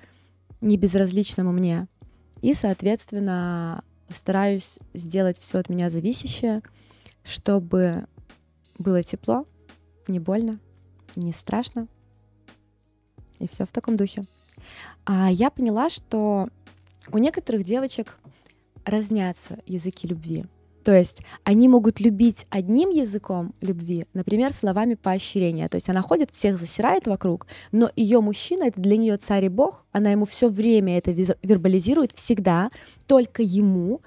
не 0.62 0.78
безразличному 0.78 1.52
мне, 1.52 1.88
и, 2.42 2.54
соответственно, 2.54 3.84
стараюсь 4.10 4.80
сделать 4.94 5.38
все 5.38 5.60
от 5.60 5.68
меня 5.68 5.90
зависящее, 5.90 6.62
чтобы 7.24 8.06
было 8.78 9.04
тепло, 9.04 9.46
не 10.08 10.20
больно, 10.20 10.54
не 11.16 11.34
страшно. 11.34 11.88
И 13.40 13.48
все 13.48 13.66
в 13.66 13.72
таком 13.74 13.98
духе. 13.98 14.26
А 15.06 15.30
я 15.30 15.50
поняла, 15.50 15.90
что 15.90 16.48
у 17.12 17.18
некоторых 17.18 17.64
девочек 17.64 18.18
разнятся 18.86 19.60
языки 19.66 20.08
любви. 20.08 20.46
То 20.86 20.96
есть 20.96 21.24
они 21.44 21.68
могут 21.68 22.00
любить 22.00 22.46
одним 22.52 22.92
языком 22.92 23.56
любви, 23.60 24.06
например, 24.14 24.54
словами 24.54 24.94
поощрения. 24.94 25.68
То 25.68 25.78
есть 25.78 25.90
она 25.90 26.04
ходит, 26.04 26.30
всех 26.30 26.60
засирает 26.60 27.08
вокруг, 27.08 27.48
но 27.72 27.90
ее 27.96 28.22
мужчина 28.22 28.66
это 28.66 28.80
для 28.80 28.96
нее 28.96 29.18
царь 29.18 29.46
и 29.46 29.50
бог, 29.50 29.84
она 29.92 30.12
ему 30.12 30.26
все 30.26 30.48
время 30.48 31.00
это 31.00 31.10
вербализирует 31.42 32.12
всегда, 32.12 32.70
только 33.08 33.42
ему. 33.42 34.02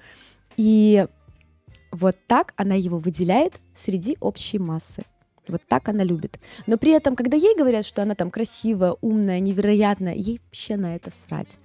И 0.55 1.05
вот 1.91 2.15
так 2.27 2.53
она 2.55 2.75
его 2.75 2.97
выделяет 2.97 3.55
среди 3.75 4.15
общей 4.21 4.57
массы. 4.57 5.03
Вот 5.49 5.61
так 5.67 5.89
она 5.89 6.05
любит. 6.05 6.39
Но 6.65 6.77
при 6.77 6.91
этом, 6.91 7.17
когда 7.17 7.35
ей 7.35 7.57
говорят, 7.57 7.83
что 7.83 8.03
она 8.03 8.15
там 8.15 8.31
красивая, 8.31 8.95
умная, 9.01 9.41
невероятная, 9.41 10.15
ей 10.15 10.39
вообще 10.45 10.77
на 10.77 10.95
это 10.95 11.11
срать 11.27 11.57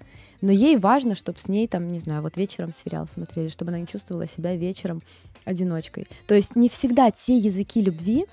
но 0.44 0.52
ей 0.52 0.76
важно, 0.76 1.14
чтобы 1.14 1.40
с 1.40 1.48
ней 1.48 1.66
там, 1.66 1.86
не 1.86 1.98
знаю, 1.98 2.20
вот 2.20 2.36
вечером 2.36 2.70
сериал 2.70 3.08
смотрели, 3.08 3.48
чтобы 3.48 3.70
она 3.70 3.80
не 3.80 3.86
чувствовала 3.86 4.26
себя 4.26 4.54
вечером 4.54 5.02
одиночкой. 5.46 6.06
То 6.26 6.34
есть 6.34 6.54
не 6.54 6.68
всегда 6.68 7.10
те 7.10 7.34
языки 7.34 7.80
любви, 7.80 8.26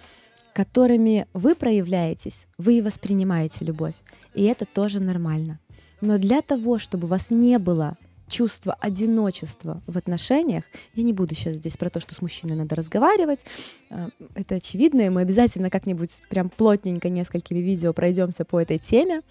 которыми 0.54 1.26
вы 1.32 1.56
проявляетесь, 1.56 2.48
вы 2.58 2.80
и 2.80 2.82
воспринимаете 2.82 3.64
любовь. 3.64 3.94
И 4.34 4.44
это 4.44 4.66
тоже 4.66 5.00
нормально. 5.00 5.62
Но 6.02 6.18
для 6.18 6.42
того, 6.42 6.80
чтобы 6.80 7.06
у 7.06 7.08
вас 7.08 7.30
не 7.30 7.58
было 7.58 7.96
чувства 8.28 8.74
одиночества 8.82 9.82
в 9.88 9.98
отношениях, 9.98 10.66
я 10.96 11.04
не 11.04 11.14
буду 11.14 11.34
сейчас 11.34 11.56
здесь 11.56 11.78
про 11.78 11.90
то, 11.90 12.02
что 12.02 12.14
с 12.14 12.22
мужчиной 12.22 12.58
надо 12.58 12.76
разговаривать, 12.76 13.40
э, 13.90 14.10
это 14.36 14.56
очевидно, 14.56 15.00
и 15.00 15.10
мы 15.10 15.22
обязательно 15.22 15.70
как-нибудь 15.70 16.22
прям 16.30 16.50
плотненько 16.50 17.08
несколькими 17.08 17.60
видео 17.60 17.94
пройдемся 17.94 18.44
по 18.44 18.60
этой 18.60 18.80
теме. 18.80 19.22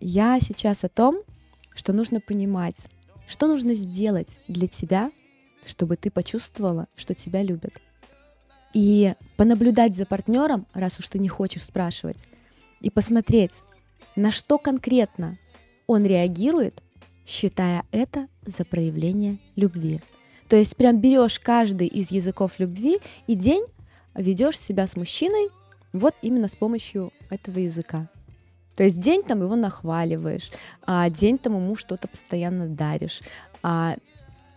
Я 0.00 0.40
сейчас 0.40 0.82
о 0.82 0.88
том, 0.88 1.22
что 1.74 1.92
нужно 1.92 2.20
понимать, 2.20 2.88
что 3.26 3.46
нужно 3.46 3.74
сделать 3.74 4.38
для 4.48 4.68
тебя, 4.68 5.10
чтобы 5.64 5.96
ты 5.96 6.10
почувствовала, 6.10 6.86
что 6.96 7.14
тебя 7.14 7.42
любят. 7.42 7.74
И 8.74 9.14
понаблюдать 9.36 9.96
за 9.96 10.06
партнером, 10.06 10.66
раз 10.72 10.98
уж 10.98 11.08
ты 11.08 11.18
не 11.18 11.28
хочешь 11.28 11.64
спрашивать, 11.64 12.24
и 12.80 12.90
посмотреть, 12.90 13.62
на 14.16 14.32
что 14.32 14.58
конкретно 14.58 15.38
он 15.86 16.04
реагирует, 16.04 16.82
считая 17.26 17.84
это 17.92 18.28
за 18.44 18.64
проявление 18.64 19.38
любви. 19.56 20.00
То 20.48 20.56
есть 20.56 20.76
прям 20.76 21.00
берешь 21.00 21.38
каждый 21.38 21.86
из 21.86 22.10
языков 22.10 22.58
любви 22.58 22.98
и 23.26 23.34
день 23.34 23.64
ведешь 24.14 24.58
себя 24.58 24.86
с 24.86 24.96
мужчиной 24.96 25.48
вот 25.92 26.14
именно 26.22 26.48
с 26.48 26.56
помощью 26.56 27.12
этого 27.30 27.58
языка. 27.58 28.08
То 28.76 28.84
есть 28.84 29.00
день 29.00 29.22
там 29.22 29.42
его 29.42 29.56
нахваливаешь, 29.56 30.50
а 30.86 31.08
день 31.10 31.38
там 31.38 31.56
ему 31.56 31.76
что-то 31.76 32.08
постоянно 32.08 32.66
даришь, 32.68 33.20
а 33.62 33.96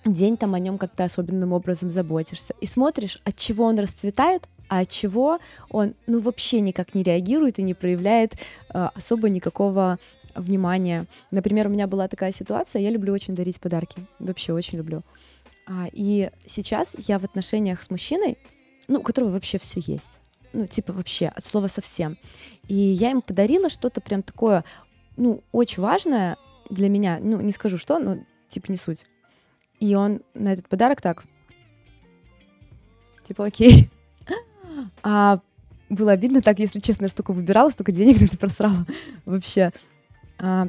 день 0.06 0.38
там 0.38 0.54
о 0.54 0.60
нем 0.60 0.78
как-то 0.78 1.04
особенным 1.04 1.54
образом 1.54 1.90
заботишься. 1.90 2.54
И 2.62 2.66
смотришь, 2.66 3.20
от 3.24 3.36
чего 3.36 3.66
он 3.66 3.80
расцветает, 3.80 4.48
а 4.68 4.80
от 4.80 4.90
чего 4.90 5.40
он 5.70 5.94
ну 6.08 6.20
вообще 6.20 6.60
никак 6.60 6.96
не 6.96 7.04
реагирует 7.04 7.60
и 7.60 7.64
не 7.64 7.74
проявляет 7.74 8.34
э, 8.34 8.90
особо 8.96 9.30
никакого 9.30 10.00
внимания. 10.34 11.06
Например, 11.32 11.68
у 11.68 11.70
меня 11.70 11.88
была 11.88 12.08
такая 12.08 12.32
ситуация, 12.32 12.82
я 12.82 12.90
люблю 12.90 13.14
очень 13.14 13.34
дарить 13.34 13.60
подарки, 13.60 14.06
вообще 14.20 14.54
очень 14.54 14.78
люблю. 14.78 15.04
А, 15.68 15.88
и 15.92 16.30
сейчас 16.46 16.96
я 17.08 17.20
в 17.20 17.24
отношениях 17.24 17.82
с 17.82 17.90
мужчиной, 17.90 18.38
ну, 18.88 19.00
у 19.00 19.04
которого 19.04 19.32
вообще 19.32 19.58
все 19.58 19.82
есть 19.86 20.20
ну, 20.56 20.68
типа 20.68 20.94
вообще 20.94 21.28
от 21.28 21.46
слова 21.46 21.68
совсем. 21.68 22.18
И 22.68 22.74
я 22.74 23.10
ему 23.10 23.22
подарила 23.22 23.70
что-то 23.70 24.02
прям 24.02 24.24
такое, 24.24 24.64
ну, 25.18 25.44
очень 25.52 25.84
важное 25.84 26.38
для 26.70 26.90
меня, 26.90 27.20
ну, 27.22 27.40
не 27.42 27.52
скажу 27.52 27.78
что, 27.78 28.00
но 28.00 28.18
типа 28.48 28.72
не 28.72 28.78
суть. 28.78 29.06
И 29.80 29.94
он 29.94 30.22
на 30.34 30.54
этот 30.54 30.68
подарок 30.70 31.02
так, 31.02 31.26
типа, 33.24 33.46
окей. 33.46 33.90
А 35.04 35.40
было 35.90 36.12
обидно 36.14 36.42
так, 36.42 36.60
если 36.60 36.80
честно, 36.80 37.06
я 37.06 37.10
столько 37.10 37.34
выбирала, 37.34 37.70
столько 37.70 37.92
денег 37.92 38.20
на 38.22 38.26
это 38.26 38.38
просрала 38.38 38.86
вообще. 39.26 39.72
А, 40.40 40.68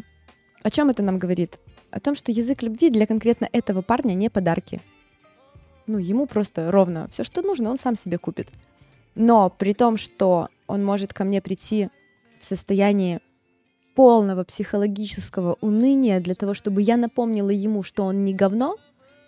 о 0.62 0.70
чем 0.70 0.90
это 0.90 1.02
нам 1.02 1.18
говорит? 1.18 1.58
О 1.90 2.00
том, 2.00 2.14
что 2.14 2.32
язык 2.32 2.62
любви 2.62 2.90
для 2.90 3.06
конкретно 3.06 3.48
этого 3.52 3.82
парня 3.82 4.14
не 4.14 4.28
подарки. 4.28 4.80
Ну, 5.86 5.98
ему 5.98 6.26
просто 6.26 6.70
ровно 6.72 7.06
все, 7.08 7.22
что 7.22 7.42
нужно, 7.42 7.70
он 7.70 7.78
сам 7.78 7.94
себе 7.96 8.18
купит. 8.18 8.48
Но 9.16 9.50
при 9.50 9.72
том, 9.72 9.96
что 9.96 10.48
он 10.66 10.84
может 10.84 11.12
ко 11.12 11.24
мне 11.24 11.40
прийти 11.40 11.88
в 12.38 12.44
состоянии 12.44 13.20
полного 13.94 14.44
психологического 14.44 15.56
уныния 15.62 16.20
для 16.20 16.34
того, 16.34 16.52
чтобы 16.52 16.82
я 16.82 16.98
напомнила 16.98 17.48
ему, 17.48 17.82
что 17.82 18.04
он 18.04 18.24
не 18.24 18.34
говно, 18.34 18.76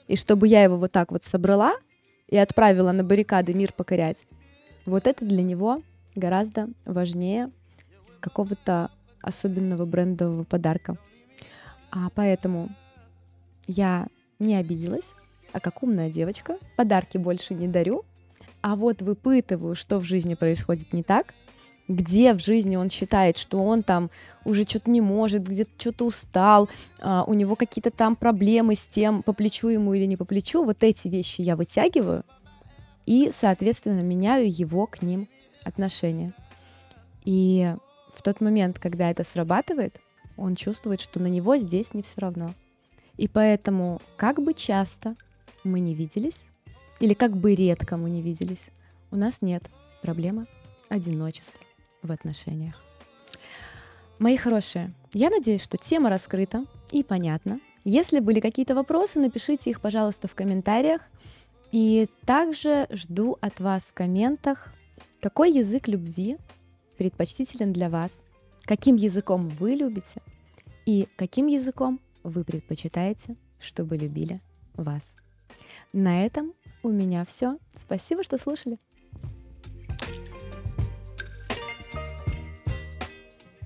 и 0.07 0.16
чтобы 0.16 0.46
я 0.46 0.62
его 0.62 0.77
вот 0.77 0.92
так 0.92 1.11
вот 1.11 1.24
собрала 1.24 1.74
и 2.29 2.37
отправила 2.37 2.92
на 2.92 3.03
баррикады 3.03 3.55
мир 3.55 3.72
покорять, 3.72 4.27
вот 4.85 5.07
это 5.07 5.24
для 5.24 5.42
него 5.42 5.83
гораздо 6.14 6.68
важнее 6.85 7.51
какого-то 8.20 8.90
особенного 9.22 9.87
брендового 9.87 10.44
подарка. 10.44 10.98
А 11.90 12.11
поэтому 12.14 12.68
я 13.66 14.07
не 14.38 14.57
обиделась, 14.57 15.12
а 15.53 15.61
как 15.61 15.83
умная 15.83 16.11
девочка, 16.11 16.59
подарки 16.77 17.16
больше 17.16 17.55
не 17.55 17.68
дарю, 17.68 18.05
а 18.61 18.77
вот 18.77 19.03
выпытываю, 19.03 19.75
что 19.75 19.99
в 19.99 20.05
жизни 20.05 20.35
происходит 20.35 20.92
не 20.92 21.03
так, 21.03 21.35
где 21.88 22.35
в 22.35 22.40
жизни 22.40 22.77
он 22.77 22.90
считает, 22.90 23.38
что 23.38 23.62
он 23.62 23.83
там 23.83 24.11
уже 24.44 24.64
что-то 24.64 24.90
не 24.90 25.01
может, 25.01 25.42
где-то 25.49 25.71
что-то 25.79 26.05
устал, 26.05 26.68
а, 27.01 27.25
у 27.27 27.35
него 27.35 27.57
какие-то 27.57 27.90
там 27.90 28.14
проблемы 28.14 28.75
с 28.75 28.85
тем, 28.85 29.23
по 29.23 29.33
плечу 29.33 29.68
ему 29.68 29.94
или 29.94 30.05
не 30.05 30.16
по 30.16 30.27
плечу, 30.27 30.64
вот 30.64 30.83
эти 30.83 31.09
вещи 31.09 31.40
я 31.40 31.57
вытягиваю 31.57 32.25
и, 33.07 33.31
соответственно, 33.33 34.01
меняю 34.01 34.47
его 34.47 34.87
к 34.87 35.01
ним 35.01 35.29
отношения. 35.64 36.35
И 37.25 37.75
в 38.12 38.23
тот 38.23 38.42
момент, 38.42 38.79
когда 38.79 39.11
это 39.11 39.25
срабатывает, 39.25 39.99
он 40.37 40.55
чувствует, 40.55 41.01
что 41.01 41.18
на 41.18 41.27
него 41.27 41.57
здесь 41.57 41.94
не 41.94 42.03
все 42.03 42.21
равно. 42.21 42.55
И 43.16 43.27
поэтому, 43.27 44.03
как 44.16 44.42
бы 44.42 44.53
часто 44.53 45.16
мы 45.64 45.81
не 45.81 45.94
виделись, 45.94 46.44
или 47.01 47.15
как 47.15 47.37
бы 47.37 47.55
редко 47.55 47.97
мы 47.97 48.11
не 48.11 48.23
виделись, 48.23 48.69
у 49.11 49.17
нас 49.17 49.43
нет 49.43 49.65
проблемы 50.03 50.47
одиночества 50.89 51.61
в 52.03 52.13
отношениях. 52.13 52.83
Мои 54.19 54.37
хорошие, 54.37 54.93
я 55.13 55.31
надеюсь, 55.31 55.63
что 55.63 55.79
тема 55.79 56.11
раскрыта 56.11 56.65
и 56.91 57.03
понятна. 57.03 57.61
Если 57.85 58.19
были 58.19 58.41
какие-то 58.41 58.75
вопросы, 58.75 59.21
напишите 59.21 59.71
их, 59.71 59.81
пожалуйста, 59.81 60.27
в 60.29 60.35
комментариях. 60.35 61.03
И 61.71 62.09
также 62.25 62.87
жду 62.91 63.37
от 63.41 63.61
вас 63.61 63.91
в 63.91 63.95
комментах, 63.95 64.73
какой 65.21 65.53
язык 65.53 65.87
любви 65.87 66.39
предпочтителен 66.97 67.73
для 67.73 67.91
вас, 67.91 68.25
каким 68.63 68.97
языком 68.97 69.49
вы 69.49 69.75
любите 69.75 70.21
и 70.87 71.09
каким 71.17 71.47
языком 71.47 72.01
вы 72.23 72.45
предпочитаете, 72.45 73.37
чтобы 73.61 73.97
любили 73.97 74.41
вас. 74.75 75.03
На 75.93 76.25
этом 76.25 76.55
у 76.83 76.88
меня 76.88 77.25
все. 77.25 77.59
Спасибо, 77.75 78.23
что 78.23 78.38
слушали. 78.38 78.79